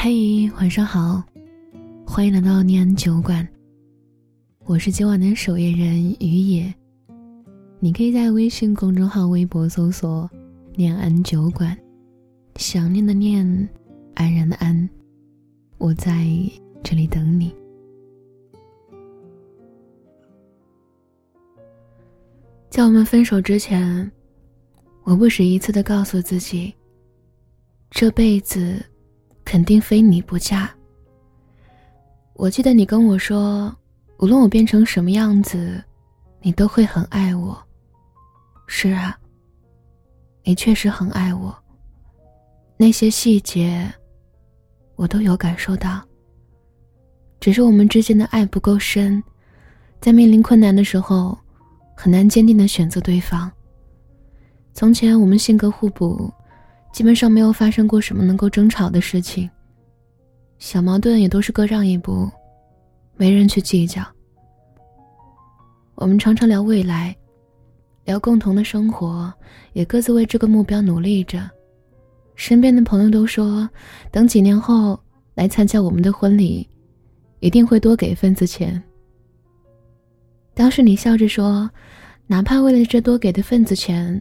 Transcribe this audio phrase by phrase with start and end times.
[0.00, 1.20] 嘿，晚上好，
[2.06, 3.46] 欢迎来到念安酒馆。
[4.64, 6.72] 我是今晚的守夜人于野，
[7.80, 10.30] 你可以在微信公众号、微博搜索
[10.76, 11.76] “念安酒馆”，
[12.54, 13.44] 想念的念，
[14.14, 14.88] 安然的安，
[15.78, 16.28] 我在
[16.84, 17.52] 这里等你。
[22.70, 24.08] 在我们分手之前，
[25.02, 26.72] 我不止一次的告诉自己，
[27.90, 28.80] 这辈子。
[29.50, 30.70] 肯定非你不嫁。
[32.34, 33.74] 我记得你跟我说，
[34.18, 35.82] 无论我变成什么样子，
[36.42, 37.58] 你都会很爱我。
[38.66, 39.18] 是啊，
[40.44, 41.56] 你确实很爱我。
[42.76, 43.90] 那些细节，
[44.96, 46.02] 我都有感受到。
[47.40, 49.24] 只是我们之间的爱不够深，
[49.98, 51.38] 在面临困难的时候，
[51.96, 53.50] 很难坚定的选择对方。
[54.74, 56.30] 从前我们性格互补。
[56.98, 59.48] 基本上没有发生过什么能够争吵的事情，
[60.58, 62.28] 小矛盾也都是各让一步，
[63.14, 64.02] 没人去计较。
[65.94, 67.16] 我们常常聊未来，
[68.04, 69.32] 聊共同的生活，
[69.74, 71.48] 也各自为这个目标努力着。
[72.34, 73.70] 身边的朋友都说，
[74.10, 74.98] 等几年后
[75.36, 76.68] 来参加我们的婚礼，
[77.38, 78.82] 一定会多给份子钱。
[80.52, 81.70] 当时你笑着说，
[82.26, 84.20] 哪怕为了这多给的份子钱。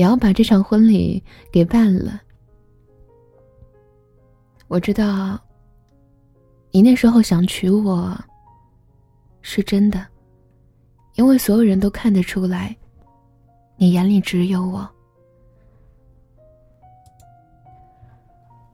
[0.00, 2.18] 也要把这场婚礼给办了。
[4.66, 5.38] 我知道，
[6.70, 8.18] 你那时候想娶我，
[9.42, 10.06] 是真的，
[11.16, 12.74] 因为所有人都看得出来，
[13.76, 14.88] 你眼里只有我。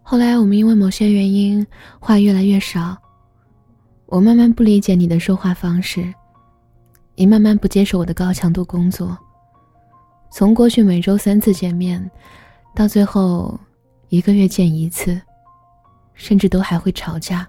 [0.05, 1.67] 后来我们因为某些原因
[1.99, 2.97] 话越来越少，
[4.05, 6.15] 我慢慢不理解你的说话方式，
[7.17, 9.19] 你慢慢不接受我的高强度工作。
[10.37, 12.11] 从过去每周三次见面，
[12.75, 13.59] 到最后
[14.11, 15.19] 一个月见一次，
[16.13, 17.49] 甚至都还会吵架。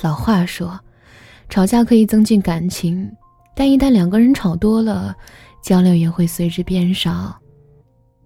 [0.00, 0.80] 老话说，
[1.50, 3.06] 吵架可以增进感情，
[3.54, 5.14] 但一旦两个人吵多了，
[5.62, 7.38] 交流也会随之变少，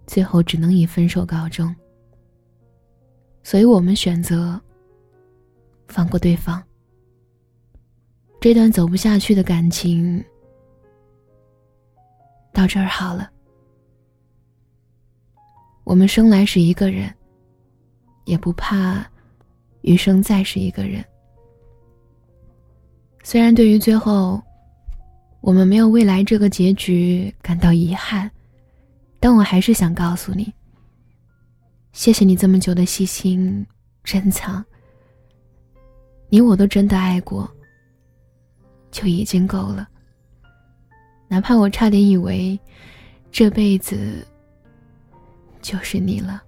[0.07, 1.75] 最后只能以分手告终。
[3.43, 4.61] 所以我们选择
[5.89, 6.63] 放过对方。
[8.41, 10.25] 这段走不下去的感情，
[12.53, 13.29] 到这儿好了。
[15.91, 17.13] 我们生来是一个人，
[18.25, 19.05] 也不怕
[19.81, 21.05] 余生再是一个人。
[23.25, 24.41] 虽然对于最后
[25.41, 28.31] 我们没有未来这个结局感到遗憾，
[29.19, 30.55] 但我还是想告诉你：
[31.91, 33.67] 谢谢你这么久的细心
[34.05, 34.65] 珍藏。
[36.29, 37.51] 你我都真的爱过，
[38.93, 39.89] 就已经够了。
[41.27, 42.57] 哪怕我差点以为
[43.33, 44.25] 这辈子。
[45.61, 46.43] 就是你了。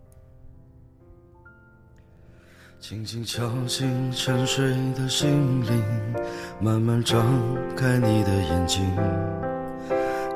[2.80, 5.82] 轻轻敲醒沉睡的心灵，
[6.60, 7.24] 慢慢张
[7.76, 8.84] 开你的眼睛，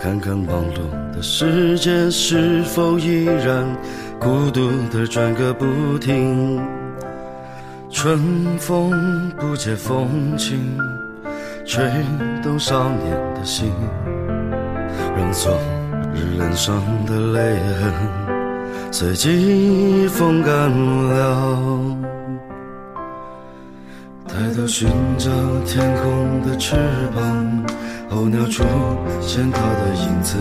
[0.01, 3.67] 看看忙碌的世界是否依然
[4.21, 6.65] 孤独的转个不停。
[7.91, 10.79] 春风不解风情，
[11.65, 11.91] 吹
[12.45, 13.73] 动少年的心，
[15.17, 15.53] 让昨
[16.15, 18.26] 日脸上的泪痕。
[18.91, 21.59] 随季风干了，
[24.27, 24.89] 抬头寻
[25.19, 25.31] 找
[25.67, 26.77] 天空的翅
[27.15, 27.65] 膀，
[28.09, 28.65] 候鸟出
[29.21, 30.39] 现它的影子，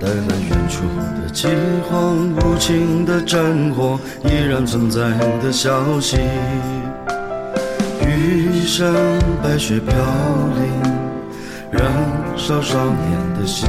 [0.00, 0.84] 带来远处
[1.22, 1.48] 的饥
[1.90, 5.10] 荒，无情的战火依然存在
[5.42, 6.16] 的消息。
[8.06, 8.90] 玉山
[9.42, 9.94] 白雪飘
[10.56, 10.64] 零，
[11.70, 11.82] 燃
[12.38, 13.68] 烧少年的心，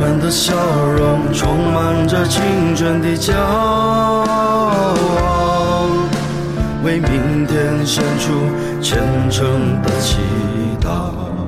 [0.00, 0.54] 我们的笑
[0.92, 2.40] 容充满着青
[2.76, 4.94] 春的骄傲。
[6.84, 8.30] 为明天献出
[8.80, 10.18] 虔诚的祈
[10.80, 11.47] 祷。